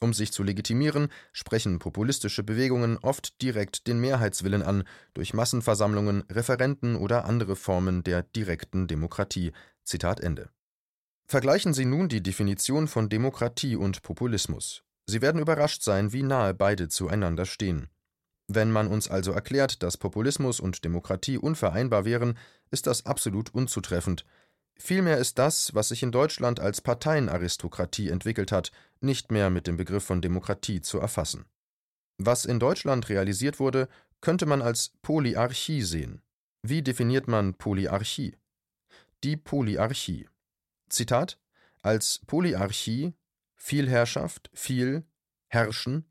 Um 0.00 0.12
sich 0.12 0.30
zu 0.32 0.42
legitimieren, 0.42 1.08
sprechen 1.32 1.78
populistische 1.78 2.42
Bewegungen 2.42 2.98
oft 2.98 3.40
direkt 3.40 3.86
den 3.86 3.98
Mehrheitswillen 3.98 4.62
an, 4.62 4.84
durch 5.14 5.32
Massenversammlungen, 5.32 6.24
Referenden 6.30 6.96
oder 6.96 7.24
andere 7.24 7.56
Formen 7.56 8.04
der 8.04 8.22
direkten 8.22 8.86
Demokratie. 8.88 9.52
Zitat 9.84 10.20
Ende 10.20 10.50
Vergleichen 11.26 11.72
Sie 11.72 11.86
nun 11.86 12.08
die 12.08 12.22
Definition 12.22 12.88
von 12.88 13.08
Demokratie 13.08 13.76
und 13.76 14.02
Populismus. 14.02 14.82
Sie 15.06 15.22
werden 15.22 15.40
überrascht 15.40 15.82
sein, 15.82 16.12
wie 16.12 16.22
nahe 16.22 16.52
beide 16.52 16.88
zueinander 16.88 17.46
stehen. 17.46 17.88
Wenn 18.48 18.70
man 18.70 18.86
uns 18.86 19.08
also 19.08 19.32
erklärt, 19.32 19.82
dass 19.82 19.96
Populismus 19.96 20.60
und 20.60 20.84
Demokratie 20.84 21.38
unvereinbar 21.38 22.04
wären, 22.04 22.38
ist 22.70 22.86
das 22.86 23.06
absolut 23.06 23.52
unzutreffend. 23.52 24.24
Vielmehr 24.78 25.18
ist 25.18 25.38
das, 25.38 25.74
was 25.74 25.88
sich 25.88 26.02
in 26.02 26.12
Deutschland 26.12 26.60
als 26.60 26.80
Parteienaristokratie 26.80 28.10
entwickelt 28.10 28.52
hat, 28.52 28.72
nicht 29.00 29.30
mehr 29.30 29.50
mit 29.50 29.66
dem 29.66 29.76
Begriff 29.76 30.04
von 30.04 30.20
Demokratie 30.20 30.80
zu 30.80 30.98
erfassen. 30.98 31.46
Was 32.18 32.44
in 32.44 32.60
Deutschland 32.60 33.08
realisiert 33.08 33.58
wurde, 33.58 33.88
könnte 34.20 34.46
man 34.46 34.62
als 34.62 34.92
Polyarchie 35.02 35.82
sehen. 35.82 36.22
Wie 36.62 36.82
definiert 36.82 37.28
man 37.28 37.54
Polyarchie? 37.54 38.36
Die 39.24 39.36
Polyarchie. 39.36 40.28
Zitat: 40.88 41.38
Als 41.82 42.20
Polyarchie, 42.26 43.14
Vielherrschaft, 43.54 44.50
viel, 44.52 45.04
Herrschen, 45.48 46.04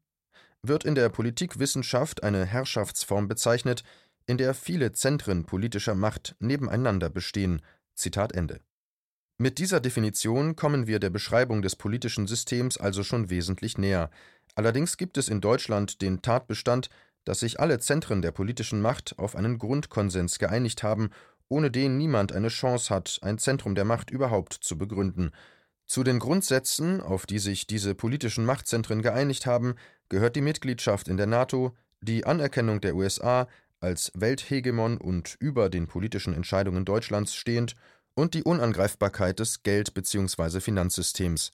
wird 0.62 0.86
in 0.86 0.96
der 0.96 1.10
Politikwissenschaft 1.10 2.24
eine 2.24 2.46
Herrschaftsform 2.46 3.28
bezeichnet, 3.28 3.84
in 4.26 4.38
der 4.38 4.54
viele 4.54 4.92
Zentren 4.92 5.46
politischer 5.46 5.96
Macht 5.96 6.36
nebeneinander 6.40 7.10
bestehen. 7.10 7.62
Zitat 7.96 8.34
Ende. 8.34 8.60
Mit 9.38 9.58
dieser 9.58 9.82
Definition 9.82 10.56
kommen 10.56 10.88
wir 10.88 11.00
der 11.00 11.10
Beschreibung 11.10 11.62
des 11.62 11.76
politischen 11.76 12.28
Systems 12.28 12.78
also 12.78 13.04
schon 13.04 13.30
wesentlich 13.30 13.78
näher. 13.78 14.10
Allerdings 14.56 14.96
gibt 14.96 15.18
es 15.18 15.28
in 15.28 15.42
Deutschland 15.42 16.02
den 16.02 16.22
Tatbestand, 16.22 16.90
dass 17.26 17.42
sich 17.42 17.60
alle 17.60 17.80
Zentren 17.80 18.22
der 18.22 18.32
politischen 18.32 18.82
Macht 18.82 19.20
auf 19.20 19.36
einen 19.36 19.58
Grundkonsens 19.58 20.40
geeinigt 20.40 20.84
haben, 20.84 21.10
ohne 21.50 21.70
den 21.70 21.98
niemand 21.98 22.32
eine 22.32 22.48
Chance 22.48 22.94
hat, 22.94 23.20
ein 23.24 23.38
Zentrum 23.38 23.76
der 23.76 23.86
Macht 23.86 24.10
überhaupt 24.10 24.54
zu 24.54 24.78
begründen. 24.78 25.32
Zu 25.86 26.04
den 26.04 26.20
Grundsätzen, 26.20 27.02
auf 27.02 27.26
die 27.26 27.40
sich 27.40 27.68
diese 27.68 27.94
politischen 27.94 28.46
Machtzentren 28.46 29.02
geeinigt 29.02 29.46
haben, 29.46 29.76
gehört 30.10 30.36
die 30.36 30.42
Mitgliedschaft 30.42 31.08
in 31.08 31.18
der 31.18 31.28
NATO, 31.28 31.76
die 32.02 32.26
Anerkennung 32.26 32.82
der 32.82 32.96
USA 32.96 33.48
als 33.86 34.12
Welthegemon 34.16 34.98
und 34.98 35.38
über 35.40 35.70
den 35.70 35.88
politischen 35.88 36.34
Entscheidungen 36.34 36.86
Deutschlands 36.86 37.36
stehend 37.36 37.76
und 38.16 38.34
die 38.34 38.44
Unangreifbarkeit 38.44 39.40
des 39.40 39.62
Geld- 39.62 39.94
bzw. 39.94 40.60
Finanzsystems. 40.60 41.52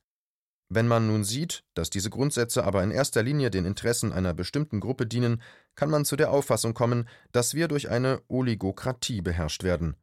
Wenn 0.69 0.87
man 0.87 1.07
nun 1.07 1.25
sieht, 1.25 1.65
dass 1.73 1.89
diese 1.89 2.09
Grundsätze 2.09 2.63
aber 2.63 2.81
in 2.81 2.91
erster 2.91 3.21
Linie 3.21 3.51
den 3.51 3.65
Interessen 3.65 4.13
einer 4.13 4.33
bestimmten 4.33 4.79
Gruppe 4.79 5.05
dienen, 5.05 5.41
kann 5.75 5.89
man 5.89 6.05
zu 6.05 6.15
der 6.15 6.31
Auffassung 6.31 6.73
kommen, 6.73 7.09
dass 7.33 7.53
wir 7.53 7.67
durch 7.67 7.89
eine 7.89 8.21
Oligokratie 8.29 9.21
beherrscht 9.21 9.63
werden. 9.63 9.97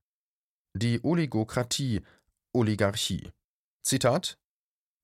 Die 0.75 1.03
Oligokratie, 1.03 2.03
Oligarchie. 2.53 3.31
Zitat 3.81 4.39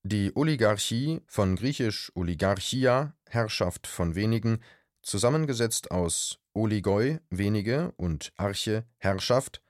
Die 0.02 0.37
Oligarchie, 0.37 1.23
von 1.26 1.57
griechisch 1.57 2.12
Oligarchia, 2.14 3.16
Herrschaft 3.25 3.87
von 3.87 4.14
wenigen, 4.14 4.61
zusammengesetzt 5.00 5.90
aus 5.90 6.44
Oligoi, 6.54 7.18
wenige 7.30 7.92
und 7.96 8.32
Arche, 8.37 8.84
Herrschaft, 8.99 9.61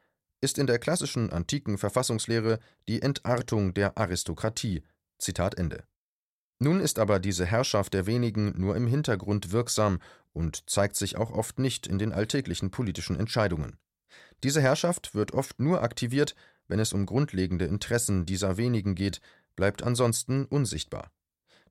ist 0.41 0.59
in 0.59 0.67
der 0.67 0.79
klassischen 0.79 1.31
antiken 1.31 1.79
Verfassungslehre 1.79 2.61
die 2.87 3.01
Entartung 3.01 3.73
der 3.73 3.97
Aristokratie. 3.97 4.83
Zitat 5.19 5.57
Ende. 5.57 5.85
Nun 6.59 6.81
ist 6.81 6.99
aber 6.99 7.19
diese 7.19 7.47
Herrschaft 7.47 7.95
der 7.95 8.07
wenigen 8.07 8.53
nur 8.61 8.77
im 8.77 8.87
Hintergrund 8.87 9.53
wirksam 9.53 10.01
und 10.33 10.69
zeigt 10.69 10.97
sich 10.97 11.17
auch 11.17 11.31
oft 11.31 11.59
nicht 11.59 11.87
in 11.87 11.99
den 11.99 12.13
alltäglichen 12.13 12.71
politischen 12.71 13.19
Entscheidungen. 13.19 13.79
Diese 14.43 14.61
Herrschaft 14.61 15.15
wird 15.15 15.33
oft 15.33 15.59
nur 15.61 15.83
aktiviert, 15.83 16.35
wenn 16.69 16.79
es 16.79 16.93
um 16.93 17.07
grundlegende 17.07 17.65
Interessen 17.65 18.27
dieser 18.27 18.57
wenigen 18.59 18.95
geht, 18.95 19.21
bleibt 19.57 19.83
ansonsten 19.83 20.45
unsichtbar. 20.45 21.11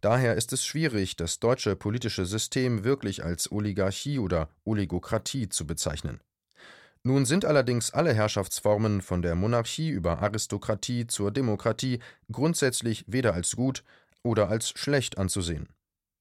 Daher 0.03 0.35
ist 0.35 0.51
es 0.51 0.65
schwierig, 0.65 1.15
das 1.15 1.39
deutsche 1.39 1.77
politische 1.77 2.25
System 2.25 2.83
wirklich 2.83 3.23
als 3.23 3.49
Oligarchie 3.49 4.19
oder 4.19 4.49
Oligokratie 4.65 5.47
zu 5.47 5.65
bezeichnen. 5.65 6.19
Nun 7.03 7.23
sind 7.25 7.45
allerdings 7.45 7.91
alle 7.91 8.13
Herrschaftsformen 8.13 9.01
von 9.01 9.21
der 9.21 9.35
Monarchie 9.35 9.89
über 9.89 10.19
Aristokratie 10.21 11.07
zur 11.07 11.31
Demokratie 11.31 11.99
grundsätzlich 12.29 13.05
weder 13.07 13.33
als 13.33 13.55
gut 13.55 13.85
oder 14.23 14.49
als 14.49 14.71
schlecht 14.71 15.17
anzusehen. 15.17 15.69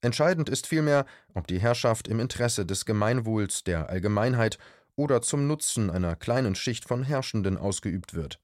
Entscheidend 0.01 0.49
ist 0.49 0.69
vielmehr, 0.69 1.05
ob 1.35 1.49
die 1.49 1.59
Herrschaft 1.59 2.07
im 2.07 2.21
Interesse 2.21 2.65
des 2.65 2.85
Gemeinwohls 2.85 3.65
der 3.65 3.89
Allgemeinheit 3.89 4.59
oder 4.95 5.23
zum 5.23 5.49
Nutzen 5.49 5.91
einer 5.91 6.15
kleinen 6.15 6.55
Schicht 6.55 6.85
von 6.85 7.03
Herrschenden 7.03 7.59
ausgeübt 7.59 8.15
wird. 8.15 8.41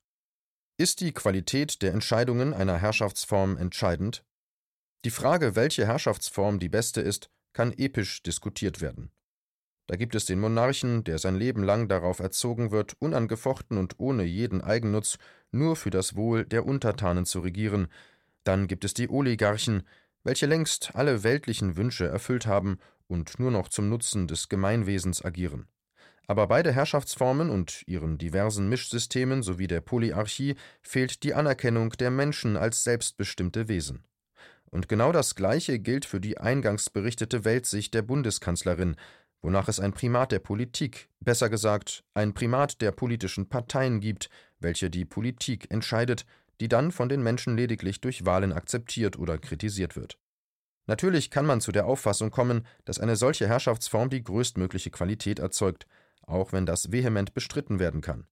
Ist 0.78 1.00
die 1.00 1.12
Qualität 1.12 1.80
der 1.83 1.92
Entscheidungen 1.92 2.54
einer 2.54 2.78
Herrschaftsform 2.78 3.57
entscheidend? 3.57 4.25
Die 5.04 5.10
Frage, 5.10 5.54
welche 5.54 5.86
Herrschaftsform 5.86 6.58
die 6.58 6.68
beste 6.68 7.00
ist, 7.00 7.30
kann 7.52 7.72
episch 7.72 8.22
diskutiert 8.22 8.80
werden. 8.80 9.10
Da 9.86 9.96
gibt 9.96 10.14
es 10.14 10.26
den 10.26 10.40
Monarchen, 10.40 11.04
der 11.04 11.18
sein 11.18 11.36
Leben 11.36 11.62
lang 11.62 11.88
darauf 11.88 12.18
erzogen 12.18 12.72
wird, 12.72 12.94
unangefochten 12.98 13.78
und 13.78 13.94
ohne 13.98 14.24
jeden 14.24 14.60
Eigennutz 14.60 15.16
nur 15.50 15.76
für 15.76 15.90
das 15.90 16.16
Wohl 16.16 16.44
der 16.44 16.66
Untertanen 16.66 17.24
zu 17.24 17.40
regieren. 17.40 17.88
Dann 18.44 18.66
gibt 18.66 18.84
es 18.84 18.92
die 18.92 19.08
Oligarchen, 19.08 19.84
welche 20.24 20.46
längst 20.46 20.94
alle 20.94 21.22
weltlichen 21.22 21.76
Wünsche 21.76 22.06
erfüllt 22.06 22.46
haben 22.46 22.78
und 23.06 23.38
nur 23.38 23.50
noch 23.50 23.68
zum 23.68 23.88
Nutzen 23.88 24.26
des 24.26 24.48
Gemeinwesens 24.48 25.24
agieren. 25.24 25.68
Aber 26.26 26.48
bei 26.48 26.62
der 26.62 26.74
Herrschaftsformen 26.74 27.48
und 27.48 27.82
ihren 27.86 28.18
diversen 28.18 28.68
Mischsystemen 28.68 29.42
sowie 29.42 29.68
der 29.68 29.80
Polyarchie 29.80 30.56
fehlt 30.82 31.22
die 31.22 31.32
Anerkennung 31.32 31.90
der 31.92 32.10
Menschen 32.10 32.58
als 32.58 32.84
selbstbestimmte 32.84 33.68
Wesen. 33.68 34.04
Und 34.70 34.88
genau 34.88 35.12
das 35.12 35.34
Gleiche 35.34 35.78
gilt 35.78 36.04
für 36.04 36.20
die 36.20 36.38
eingangs 36.38 36.90
berichtete 36.90 37.44
Weltsicht 37.44 37.94
der 37.94 38.02
Bundeskanzlerin, 38.02 38.96
wonach 39.40 39.68
es 39.68 39.80
ein 39.80 39.92
Primat 39.92 40.32
der 40.32 40.40
Politik, 40.40 41.08
besser 41.20 41.48
gesagt 41.48 42.04
ein 42.14 42.34
Primat 42.34 42.80
der 42.80 42.92
politischen 42.92 43.48
Parteien 43.48 44.00
gibt, 44.00 44.28
welche 44.58 44.90
die 44.90 45.04
Politik 45.04 45.70
entscheidet, 45.70 46.26
die 46.60 46.68
dann 46.68 46.90
von 46.90 47.08
den 47.08 47.22
Menschen 47.22 47.56
lediglich 47.56 48.00
durch 48.00 48.26
Wahlen 48.26 48.52
akzeptiert 48.52 49.18
oder 49.18 49.38
kritisiert 49.38 49.96
wird. 49.96 50.18
Natürlich 50.87 51.30
kann 51.30 51.46
man 51.46 51.60
zu 51.60 51.70
der 51.70 51.87
Auffassung 51.87 52.30
kommen, 52.30 52.66
dass 52.84 52.98
eine 52.98 53.16
solche 53.16 53.46
Herrschaftsform 53.46 54.10
die 54.10 54.25
größtmögliche 54.25 54.90
Qualität 54.90 55.38
erzeugt, 55.38 55.87
auch 56.22 56.52
wenn 56.52 56.66
das 56.66 56.90
vehement 56.90 57.34
bestritten 57.34 57.78
werden 57.78 58.00
kann. 58.00 58.26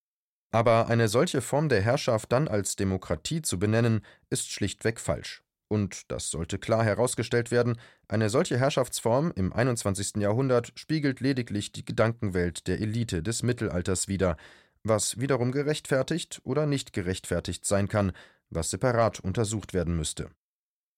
Aber 0.50 0.88
eine 0.88 1.08
solche 1.08 1.42
Form 1.42 1.68
der 1.68 1.82
Herrschaft 1.82 2.32
dann 2.32 2.48
als 2.48 2.76
Demokratie 2.76 3.42
zu 3.42 3.58
benennen, 3.58 4.00
ist 4.30 4.50
schlichtweg 4.50 5.00
falsch. 5.00 5.42
Und, 5.68 6.10
das 6.10 6.30
sollte 6.30 6.58
klar 6.58 6.84
herausgestellt 6.84 7.50
werden, 7.50 7.76
eine 8.08 8.30
solche 8.30 8.58
Herrschaftsform 8.58 9.32
im 9.34 9.52
21. 9.52 10.16
Jahrhundert 10.16 10.72
spiegelt 10.76 11.20
lediglich 11.20 11.72
die 11.72 11.84
Gedankenwelt 11.84 12.66
der 12.68 12.80
Elite 12.80 13.22
des 13.22 13.42
Mittelalters 13.42 14.06
wider, 14.06 14.36
was 14.84 15.18
wiederum 15.18 15.50
gerechtfertigt 15.50 16.40
oder 16.44 16.66
nicht 16.66 16.92
gerechtfertigt 16.92 17.66
sein 17.66 17.88
kann, 17.88 18.12
was 18.50 18.70
separat 18.70 19.18
untersucht 19.18 19.74
werden 19.74 19.96
müsste. 19.96 20.30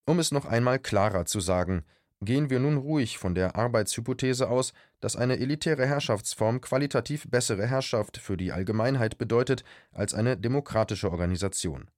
Um 0.05 0.19
es 0.19 0.31
noch 0.31 0.45
einmal 0.45 0.77
klarer 0.77 1.25
zu 1.25 1.39
sagen, 1.39 1.83
Gehen 2.21 2.49
wir 2.49 2.59
nun 2.59 2.75
ruhig 2.75 3.17
von 3.17 3.33
der 3.33 3.55
Arbeitshypothese 3.55 4.49
aus, 4.49 4.73
dass 4.99 5.15
eine 5.15 5.39
elitäre 5.39 5.85
Herrschaftsform 5.85 6.59
qualitativ 6.59 7.29
bessere 7.29 7.65
Herrschaft 7.65 8.17
für 8.17 8.35
die 8.35 8.51
Allgemeinheit 8.51 9.17
bedeutet 9.17 9.63
als 9.93 10.13
eine 10.13 10.35
demokratische 10.35 11.11
Organisation. 11.11 11.89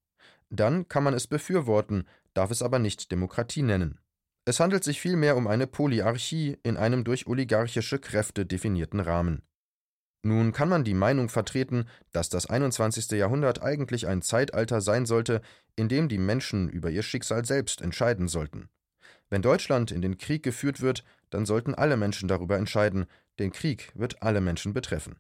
Dann 0.51 0.88
kann 0.89 1.03
man 1.03 1.13
es 1.13 1.27
befürworten, 1.27 2.05
darf 2.34 2.51
es 2.51 2.62
aber 2.62 2.77
nicht 2.77 3.12
Demokratie 3.12 3.63
nennen. 3.63 4.00
Es 4.43 4.60
handelt 4.60 4.84
sich 4.84 5.00
vielmehr 5.00 5.38
um 5.38 5.48
eine 5.48 5.65
Polyarchie 5.65 6.58
in 6.63 6.75
einem 6.75 7.03
durch 7.03 7.25
oligarchische 7.25 8.00
Kräfte 8.00 8.46
definierten 8.46 9.00
Rahmen. 9.00 9.43
Nun 10.24 10.51
kann 10.51 10.70
man 10.70 10.84
die 10.84 10.93
Meinung 10.93 11.29
vertreten, 11.29 11.86
dass 12.12 12.29
das 12.29 12.48
21. 12.48 13.12
Jahrhundert 13.12 13.62
eigentlich 13.62 14.08
ein 14.08 14.22
Zeitalter 14.22 14.81
sein 14.81 15.05
sollte, 15.05 15.41
in 15.75 15.88
dem 15.88 16.10
die 16.10 16.17
Menschen 16.17 16.70
über 16.70 16.91
ihr 16.91 17.01
Schicksal 17.01 17.46
selbst 17.46 17.81
entscheiden 17.81 18.27
sollten. 18.27 18.70
Wenn 19.29 19.41
Deutschland 19.41 19.91
in 19.91 20.01
den 20.01 20.17
Krieg 20.17 20.43
geführt 20.43 20.81
wird, 20.81 21.05
dann 21.29 21.46
sollten 21.46 21.74
alle 21.74 21.96
Menschen 21.96 22.27
darüber 22.27 22.58
entscheiden, 22.58 23.05
denn 23.39 23.51
Krieg 23.51 23.91
wird 23.96 24.22
alle 24.22 24.41
Menschen 24.41 24.74
betreffen. 24.74 25.15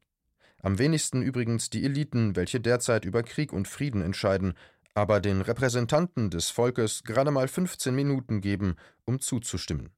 Am 0.61 0.77
wenigsten 0.77 1.23
übrigens 1.23 1.69
die 1.71 1.83
Eliten, 1.83 2.35
welche 2.35 2.59
derzeit 2.59 3.05
über 3.05 3.23
Krieg 3.23 3.51
und 3.51 3.67
Frieden 3.67 4.01
entscheiden, 4.01 4.53
aber 4.93 5.19
den 5.19 5.41
Repräsentanten 5.41 6.29
des 6.29 6.49
Volkes 6.49 7.03
gerade 7.03 7.31
mal 7.31 7.47
15 7.47 7.93
Minuten 7.95 8.41
geben, 8.41 8.75
um 9.05 9.19
zuzustimmen. 9.19 9.89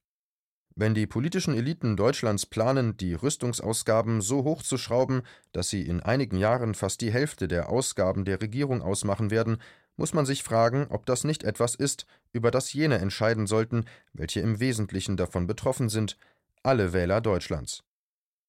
Wenn 0.75 0.95
die 0.95 1.05
politischen 1.05 1.53
Eliten 1.53 1.95
Deutschlands 1.95 2.47
planen, 2.47 2.97
die 2.97 3.13
Rüstungsausgaben 3.13 4.21
so 4.21 4.43
hoch 4.43 4.63
zu 4.63 4.77
schrauben, 4.77 5.21
dass 5.51 5.69
sie 5.69 5.83
in 5.83 5.99
einigen 6.01 6.37
Jahren 6.37 6.73
fast 6.73 7.01
die 7.01 7.11
Hälfte 7.11 7.47
der 7.47 7.69
Ausgaben 7.69 8.25
der 8.25 8.41
Regierung 8.41 8.81
ausmachen 8.81 9.29
werden, 9.29 9.57
muss 9.97 10.13
man 10.13 10.25
sich 10.25 10.41
fragen, 10.41 10.87
ob 10.89 11.05
das 11.05 11.23
nicht 11.23 11.43
etwas 11.43 11.75
ist, 11.75 12.07
über 12.31 12.49
das 12.49 12.73
jene 12.73 12.97
entscheiden 12.97 13.45
sollten, 13.45 13.85
welche 14.13 14.39
im 14.39 14.59
Wesentlichen 14.59 15.15
davon 15.15 15.45
betroffen 15.45 15.89
sind, 15.89 16.17
alle 16.63 16.91
Wähler 16.93 17.21
Deutschlands. 17.21 17.83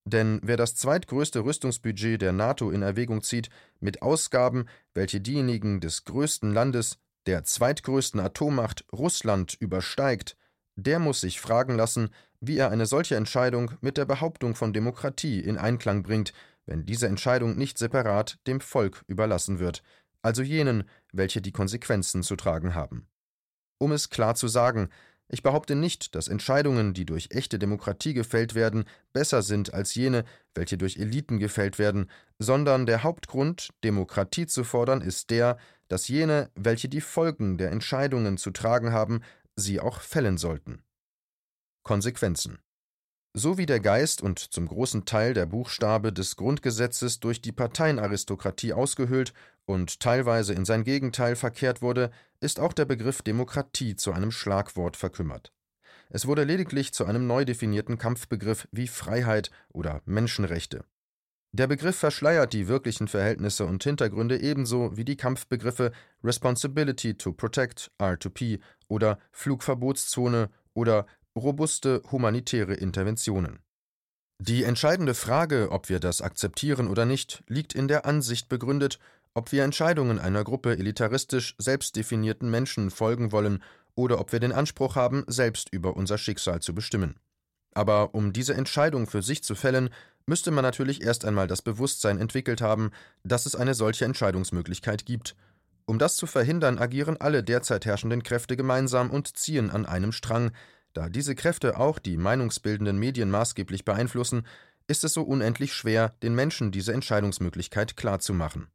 Denn 0.04 0.40
wer 0.42 0.56
das 0.56 0.74
zweitgrößte 0.74 1.44
Rüstungsbudget 1.44 2.20
der 2.20 2.32
NATO 2.32 2.70
in 2.70 2.82
Erwägung 2.82 3.22
zieht, 3.22 3.48
mit 3.80 4.02
Ausgaben, 4.02 4.66
welche 4.92 5.20
diejenigen 5.20 5.80
des 5.80 6.04
größten 6.04 6.52
Landes, 6.52 6.98
der 7.26 7.44
zweitgrößten 7.44 8.20
Atommacht 8.20 8.84
Russland 8.92 9.54
übersteigt, 9.54 10.36
der 10.76 10.98
muss 10.98 11.22
sich 11.22 11.40
fragen 11.40 11.76
lassen, 11.76 12.10
wie 12.40 12.58
er 12.58 12.70
eine 12.70 12.84
solche 12.84 13.16
Entscheidung 13.16 13.70
mit 13.80 13.96
der 13.96 14.04
Behauptung 14.04 14.54
von 14.54 14.74
Demokratie 14.74 15.40
in 15.40 15.56
Einklang 15.56 16.02
bringt, 16.02 16.34
wenn 16.66 16.84
diese 16.84 17.06
Entscheidung 17.06 17.56
nicht 17.56 17.78
separat 17.78 18.38
dem 18.46 18.60
Volk 18.60 19.04
überlassen 19.06 19.58
wird, 19.58 19.82
also 20.22 20.42
jenen, 20.42 20.84
welche 21.12 21.40
die 21.40 21.52
Konsequenzen 21.52 22.22
zu 22.22 22.36
tragen 22.36 22.74
haben. 22.74 23.06
Um 23.78 23.92
es 23.92 24.10
klar 24.10 24.34
zu 24.34 24.48
sagen, 24.48 24.90
ich 25.28 25.42
behaupte 25.42 25.74
nicht, 25.74 26.14
dass 26.14 26.28
Entscheidungen, 26.28 26.94
die 26.94 27.06
durch 27.06 27.28
echte 27.30 27.58
Demokratie 27.58 28.14
gefällt 28.14 28.54
werden, 28.54 28.84
besser 29.12 29.42
sind 29.42 29.72
als 29.72 29.94
jene, 29.94 30.24
welche 30.54 30.76
durch 30.76 30.96
Eliten 30.96 31.38
gefällt 31.38 31.78
werden, 31.78 32.10
sondern 32.38 32.86
der 32.86 33.02
Hauptgrund, 33.02 33.70
Demokratie 33.82 34.46
zu 34.46 34.64
fordern, 34.64 35.00
ist 35.00 35.30
der, 35.30 35.56
dass 35.88 36.08
jene, 36.08 36.50
welche 36.54 36.88
die 36.88 37.00
Folgen 37.00 37.58
der 37.58 37.72
Entscheidungen 37.72 38.36
zu 38.36 38.50
tragen 38.50 38.92
haben, 38.92 39.22
sie 39.56 39.80
auch 39.80 40.00
fällen 40.00 40.36
sollten. 40.36 40.82
Konsequenzen 41.82 42.58
so 43.36 43.58
wie 43.58 43.66
der 43.66 43.80
Geist 43.80 44.22
und 44.22 44.38
zum 44.38 44.68
großen 44.68 45.06
Teil 45.06 45.34
der 45.34 45.46
Buchstabe 45.46 46.12
des 46.12 46.36
Grundgesetzes 46.36 47.18
durch 47.18 47.42
die 47.42 47.50
Parteienaristokratie 47.50 48.72
ausgehöhlt 48.72 49.34
und 49.66 49.98
teilweise 49.98 50.54
in 50.54 50.64
sein 50.64 50.84
Gegenteil 50.84 51.34
verkehrt 51.34 51.82
wurde, 51.82 52.12
ist 52.40 52.60
auch 52.60 52.72
der 52.72 52.84
Begriff 52.84 53.22
Demokratie 53.22 53.96
zu 53.96 54.12
einem 54.12 54.30
Schlagwort 54.30 54.96
verkümmert. 54.96 55.52
Es 56.10 56.26
wurde 56.26 56.44
lediglich 56.44 56.94
zu 56.94 57.06
einem 57.06 57.26
neu 57.26 57.44
definierten 57.44 57.98
Kampfbegriff 57.98 58.68
wie 58.70 58.86
Freiheit 58.86 59.50
oder 59.72 60.00
Menschenrechte. 60.04 60.84
Der 61.50 61.66
Begriff 61.66 61.96
verschleiert 61.96 62.52
die 62.52 62.68
wirklichen 62.68 63.08
Verhältnisse 63.08 63.64
und 63.64 63.82
Hintergründe 63.82 64.40
ebenso 64.40 64.96
wie 64.96 65.04
die 65.04 65.16
Kampfbegriffe 65.16 65.90
Responsibility 66.22 67.14
to 67.14 67.32
Protect 67.32 67.90
R2P 67.98 68.60
oder 68.86 69.18
Flugverbotszone 69.32 70.50
oder 70.74 71.06
robuste 71.36 72.02
humanitäre 72.10 72.74
Interventionen. 72.74 73.58
Die 74.40 74.64
entscheidende 74.64 75.14
Frage, 75.14 75.70
ob 75.70 75.88
wir 75.88 76.00
das 76.00 76.20
akzeptieren 76.20 76.88
oder 76.88 77.04
nicht, 77.04 77.42
liegt 77.46 77.74
in 77.74 77.88
der 77.88 78.04
Ansicht 78.04 78.48
begründet, 78.48 78.98
ob 79.34 79.52
wir 79.52 79.64
Entscheidungen 79.64 80.18
einer 80.18 80.44
Gruppe 80.44 80.76
elitaristisch 80.76 81.54
selbstdefinierten 81.58 82.50
Menschen 82.50 82.90
folgen 82.90 83.32
wollen 83.32 83.62
oder 83.94 84.20
ob 84.20 84.32
wir 84.32 84.40
den 84.40 84.52
Anspruch 84.52 84.96
haben, 84.96 85.24
selbst 85.26 85.72
über 85.72 85.96
unser 85.96 86.18
Schicksal 86.18 86.60
zu 86.60 86.74
bestimmen. 86.74 87.16
Aber 87.74 88.14
um 88.14 88.32
diese 88.32 88.54
Entscheidung 88.54 89.06
für 89.06 89.22
sich 89.22 89.42
zu 89.42 89.54
fällen, 89.54 89.90
müsste 90.26 90.50
man 90.52 90.62
natürlich 90.62 91.02
erst 91.02 91.24
einmal 91.24 91.48
das 91.48 91.62
Bewusstsein 91.62 92.18
entwickelt 92.18 92.60
haben, 92.60 92.92
dass 93.24 93.46
es 93.46 93.56
eine 93.56 93.74
solche 93.74 94.04
Entscheidungsmöglichkeit 94.04 95.04
gibt. 95.04 95.34
Um 95.86 95.98
das 95.98 96.16
zu 96.16 96.26
verhindern, 96.26 96.78
agieren 96.78 97.16
alle 97.20 97.42
derzeit 97.42 97.84
herrschenden 97.84 98.22
Kräfte 98.22 98.56
gemeinsam 98.56 99.10
und 99.10 99.36
ziehen 99.36 99.70
an 99.70 99.84
einem 99.84 100.12
Strang, 100.12 100.52
da 100.94 101.08
diese 101.08 101.34
Kräfte 101.34 101.78
auch 101.78 101.98
die 101.98 102.16
meinungsbildenden 102.16 102.98
Medien 102.98 103.30
maßgeblich 103.30 103.84
beeinflussen, 103.84 104.46
ist 104.86 105.04
es 105.04 105.12
so 105.12 105.22
unendlich 105.22 105.74
schwer, 105.74 106.14
den 106.22 106.34
Menschen 106.34 106.72
diese 106.72 106.92
Entscheidungsmöglichkeit 106.92 107.96
klarzumachen. 107.96 108.68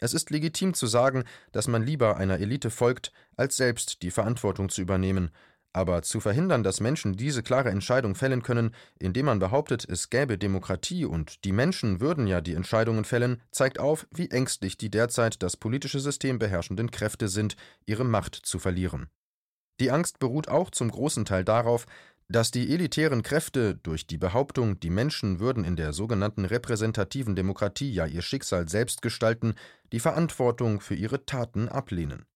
Es 0.00 0.14
ist 0.14 0.30
legitim 0.30 0.74
zu 0.74 0.86
sagen, 0.86 1.24
dass 1.52 1.66
man 1.66 1.82
lieber 1.82 2.16
einer 2.16 2.38
Elite 2.38 2.70
folgt, 2.70 3.12
als 3.36 3.56
selbst 3.56 4.02
die 4.02 4.10
Verantwortung 4.10 4.68
zu 4.68 4.80
übernehmen, 4.80 5.30
aber 5.72 6.02
zu 6.02 6.20
verhindern, 6.20 6.62
dass 6.62 6.80
Menschen 6.80 7.16
diese 7.16 7.42
klare 7.42 7.70
Entscheidung 7.70 8.14
fällen 8.14 8.42
können, 8.42 8.74
indem 8.98 9.26
man 9.26 9.38
behauptet, 9.38 9.86
es 9.88 10.10
gäbe 10.10 10.38
Demokratie 10.38 11.04
und 11.04 11.44
die 11.44 11.52
Menschen 11.52 12.00
würden 12.00 12.26
ja 12.26 12.40
die 12.40 12.54
Entscheidungen 12.54 13.04
fällen, 13.04 13.42
zeigt 13.50 13.78
auf, 13.78 14.06
wie 14.10 14.30
ängstlich 14.30 14.76
die 14.76 14.90
derzeit 14.90 15.42
das 15.42 15.56
politische 15.56 16.00
System 16.00 16.38
beherrschenden 16.38 16.90
Kräfte 16.90 17.28
sind, 17.28 17.56
ihre 17.86 18.04
Macht 18.04 18.34
zu 18.34 18.58
verlieren. 18.58 19.08
Die 19.80 19.90
Angst 19.90 20.18
beruht 20.18 20.48
auch 20.48 20.70
zum 20.70 20.90
großen 20.90 21.24
Teil 21.24 21.44
darauf, 21.44 21.86
dass 22.30 22.50
die 22.50 22.72
elitären 22.74 23.22
Kräfte 23.22 23.76
durch 23.76 24.06
die 24.06 24.18
Behauptung, 24.18 24.78
die 24.80 24.90
Menschen 24.90 25.40
würden 25.40 25.64
in 25.64 25.76
der 25.76 25.94
sogenannten 25.94 26.44
repräsentativen 26.44 27.34
Demokratie 27.34 27.90
ja 27.90 28.04
ihr 28.04 28.22
Schicksal 28.22 28.68
selbst 28.68 29.00
gestalten, 29.00 29.54
die 29.92 30.00
Verantwortung 30.00 30.80
für 30.80 30.94
ihre 30.94 31.24
Taten 31.24 31.68
ablehnen. 31.68 32.26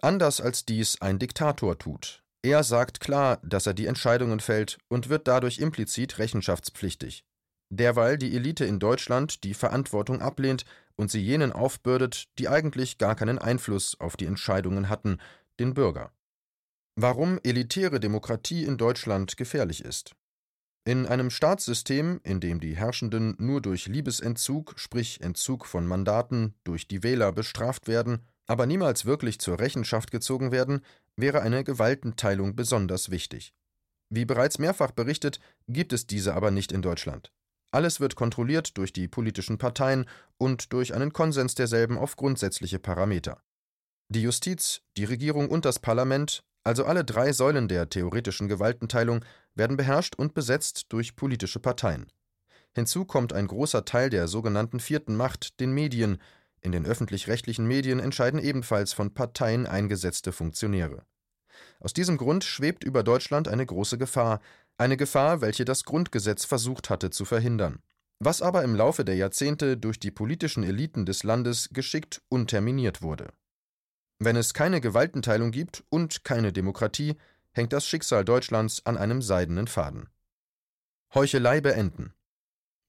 Anders 0.00 0.40
als 0.40 0.64
dies 0.64 1.00
ein 1.00 1.18
Diktator 1.18 1.78
tut. 1.78 2.22
Er 2.42 2.62
sagt 2.62 3.00
klar, 3.00 3.40
dass 3.42 3.66
er 3.66 3.74
die 3.74 3.86
Entscheidungen 3.86 4.38
fällt 4.38 4.78
und 4.88 5.08
wird 5.08 5.26
dadurch 5.26 5.58
implizit 5.58 6.18
rechenschaftspflichtig. 6.18 7.24
Derweil 7.70 8.18
die 8.18 8.36
Elite 8.36 8.66
in 8.66 8.78
Deutschland 8.78 9.42
die 9.42 9.54
Verantwortung 9.54 10.20
ablehnt 10.20 10.64
und 10.94 11.10
sie 11.10 11.22
jenen 11.22 11.52
aufbürdet, 11.52 12.26
die 12.38 12.48
eigentlich 12.48 12.98
gar 12.98 13.16
keinen 13.16 13.38
Einfluss 13.38 13.98
auf 13.98 14.16
die 14.16 14.26
Entscheidungen 14.26 14.88
hatten, 14.88 15.18
den 15.58 15.74
Bürger. 15.74 16.12
Warum 16.96 17.40
elitäre 17.42 17.98
Demokratie 17.98 18.64
in 18.64 18.78
Deutschland 18.78 19.36
gefährlich 19.36 19.84
ist. 19.84 20.14
In 20.84 21.06
einem 21.06 21.30
Staatssystem, 21.30 22.20
in 22.22 22.38
dem 22.38 22.60
die 22.60 22.76
Herrschenden 22.76 23.34
nur 23.38 23.60
durch 23.60 23.88
Liebesentzug, 23.88 24.74
sprich 24.76 25.20
Entzug 25.20 25.66
von 25.66 25.88
Mandaten, 25.88 26.54
durch 26.62 26.86
die 26.86 27.02
Wähler 27.02 27.32
bestraft 27.32 27.88
werden, 27.88 28.20
aber 28.46 28.66
niemals 28.66 29.06
wirklich 29.06 29.40
zur 29.40 29.58
Rechenschaft 29.58 30.12
gezogen 30.12 30.52
werden, 30.52 30.82
wäre 31.16 31.42
eine 31.42 31.64
Gewaltenteilung 31.64 32.54
besonders 32.54 33.10
wichtig. 33.10 33.54
Wie 34.08 34.24
bereits 34.24 34.60
mehrfach 34.60 34.92
berichtet, 34.92 35.40
gibt 35.66 35.92
es 35.92 36.06
diese 36.06 36.34
aber 36.34 36.52
nicht 36.52 36.70
in 36.70 36.82
Deutschland. 36.82 37.32
Alles 37.72 37.98
wird 37.98 38.14
kontrolliert 38.14 38.78
durch 38.78 38.92
die 38.92 39.08
politischen 39.08 39.58
Parteien 39.58 40.06
und 40.36 40.72
durch 40.72 40.94
einen 40.94 41.12
Konsens 41.12 41.56
derselben 41.56 41.98
auf 41.98 42.14
grundsätzliche 42.14 42.78
Parameter. 42.78 43.42
Die 44.10 44.22
Justiz, 44.22 44.82
die 44.96 45.04
Regierung 45.04 45.48
und 45.48 45.64
das 45.64 45.80
Parlament 45.80 46.44
also 46.64 46.86
alle 46.86 47.04
drei 47.04 47.32
Säulen 47.32 47.68
der 47.68 47.88
theoretischen 47.90 48.48
Gewaltenteilung 48.48 49.24
werden 49.54 49.76
beherrscht 49.76 50.16
und 50.16 50.34
besetzt 50.34 50.86
durch 50.88 51.14
politische 51.14 51.60
Parteien. 51.60 52.06
Hinzu 52.74 53.04
kommt 53.04 53.32
ein 53.32 53.46
großer 53.46 53.84
Teil 53.84 54.10
der 54.10 54.26
sogenannten 54.26 54.80
vierten 54.80 55.14
Macht, 55.14 55.60
den 55.60 55.72
Medien. 55.72 56.18
In 56.60 56.72
den 56.72 56.86
öffentlich-rechtlichen 56.86 57.66
Medien 57.66 58.00
entscheiden 58.00 58.40
ebenfalls 58.40 58.92
von 58.92 59.14
Parteien 59.14 59.66
eingesetzte 59.66 60.32
Funktionäre. 60.32 61.04
Aus 61.78 61.92
diesem 61.92 62.16
Grund 62.16 62.42
schwebt 62.42 62.82
über 62.82 63.02
Deutschland 63.02 63.46
eine 63.46 63.64
große 63.64 63.98
Gefahr, 63.98 64.40
eine 64.76 64.96
Gefahr, 64.96 65.40
welche 65.40 65.64
das 65.64 65.84
Grundgesetz 65.84 66.44
versucht 66.44 66.90
hatte 66.90 67.10
zu 67.10 67.24
verhindern, 67.24 67.80
was 68.18 68.42
aber 68.42 68.64
im 68.64 68.74
Laufe 68.74 69.04
der 69.04 69.14
Jahrzehnte 69.14 69.76
durch 69.76 70.00
die 70.00 70.10
politischen 70.10 70.64
Eliten 70.64 71.06
des 71.06 71.22
Landes 71.22 71.68
geschickt 71.72 72.22
unterminiert 72.28 73.02
wurde. 73.02 73.28
Wenn 74.18 74.36
es 74.36 74.54
keine 74.54 74.80
Gewaltenteilung 74.80 75.50
gibt 75.50 75.84
und 75.90 76.24
keine 76.24 76.52
Demokratie, 76.52 77.16
hängt 77.52 77.72
das 77.72 77.86
Schicksal 77.86 78.24
Deutschlands 78.24 78.84
an 78.86 78.96
einem 78.96 79.22
seidenen 79.22 79.66
Faden. 79.66 80.08
Heuchelei 81.14 81.60
beenden. 81.60 82.12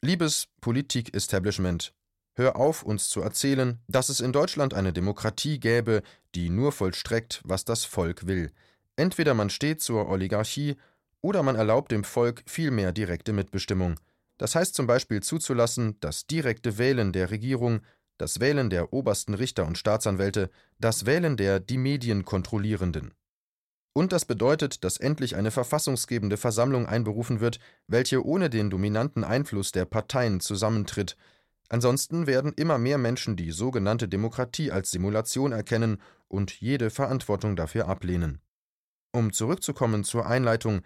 Liebes 0.02 0.48
Politik-Establishment, 0.62 1.94
hör 2.34 2.56
auf, 2.56 2.84
uns 2.84 3.10
zu 3.10 3.22
erzählen, 3.22 3.80
dass 3.88 4.10
es 4.10 4.20
in 4.20 4.34
Deutschland 4.34 4.74
eine 4.74 4.94
Demokratie 4.94 5.60
gäbe, 5.60 6.04
die 6.36 6.50
nur 6.50 6.72
vollstreckt, 6.72 7.42
was 7.44 7.66
das 7.66 7.86
Volk 7.86 8.28
will. 8.28 8.52
Entweder 8.96 9.34
man 9.34 9.50
steht 9.50 9.82
zur 9.82 10.10
Oligarchie 10.10 10.76
oder 11.22 11.44
man 11.44 11.56
erlaubt 11.56 11.92
dem 11.92 12.04
Volk 12.04 12.44
viel 12.46 12.72
mehr 12.72 12.92
direkte 12.92 13.34
Mitbestimmung. 13.34 14.00
Das 14.38 14.56
heißt 14.56 14.76
zum 14.76 14.86
Beispiel 14.86 15.24
zuzulassen, 15.24 16.00
dass 16.00 16.28
direkte 16.28 16.78
Wählen 16.78 17.14
der 17.14 17.32
Regierung 17.32 17.82
das 18.18 18.40
Wählen 18.40 18.70
der 18.70 18.94
obersten 18.94 19.34
Richter 19.34 19.66
und 19.66 19.78
Staatsanwälte, 19.78 20.50
das 20.80 21.06
Wählen 21.06 21.38
der 21.38 21.60
die 21.60 21.78
Medien 21.78 22.26
kontrollierenden. 22.26 23.14
Und 23.94 24.12
das 24.12 24.26
bedeutet, 24.26 24.84
dass 24.84 24.98
endlich 24.98 25.36
eine 25.38 25.52
verfassungsgebende 25.52 26.36
Versammlung 26.36 26.86
einberufen 26.86 27.40
wird, 27.40 27.60
welche 27.88 28.26
ohne 28.26 28.50
den 28.50 28.70
dominanten 28.70 29.24
Einfluss 29.24 29.72
der 29.72 29.86
Parteien 29.86 30.42
zusammentritt. 30.42 31.16
Ansonsten 31.70 32.28
werden 32.28 32.52
immer 32.54 32.78
mehr 32.78 32.98
Menschen 32.98 33.38
die 33.38 33.52
sogenannte 33.52 34.10
Demokratie 34.10 34.70
als 34.72 34.92
Simulation 34.92 35.54
erkennen 35.54 36.02
und 36.28 36.52
jede 36.60 36.90
Verantwortung 36.90 37.56
dafür 37.56 37.88
ablehnen. 37.88 38.42
Um 39.14 39.32
zurückzukommen 39.32 40.04
zur 40.04 40.26
Einleitung, 40.26 40.82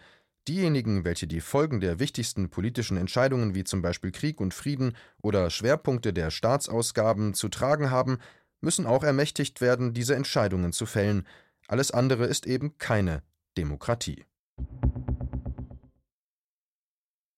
Diejenigen, 0.49 1.05
welche 1.05 1.27
die 1.27 1.41
Folgen 1.41 1.79
der 1.79 1.99
wichtigsten 1.99 2.49
politischen 2.49 2.97
Entscheidungen 2.97 3.53
wie 3.53 3.63
zum 3.63 3.83
Beispiel 3.83 4.11
Krieg 4.11 4.41
und 4.41 4.51
Frieden 4.51 4.97
oder 5.21 5.51
Schwerpunkte 5.51 6.11
der 6.11 6.31
Staatsausgaben 6.31 7.35
zu 7.35 7.49
tragen 7.49 7.91
haben, 7.91 8.17
müssen 8.59 8.87
auch 8.87 9.03
ermächtigt 9.03 9.61
werden, 9.61 9.93
diese 9.93 10.15
Entscheidungen 10.15 10.73
zu 10.73 10.87
fällen. 10.87 11.27
Alles 11.67 11.91
andere 11.91 12.25
ist 12.25 12.47
eben 12.47 12.79
keine 12.79 13.21
Demokratie. 13.57 14.25